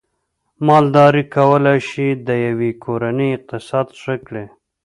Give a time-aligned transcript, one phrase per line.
[0.67, 4.45] مالداري کولای شي د یوې کورنۍ اقتصاد ښه کړي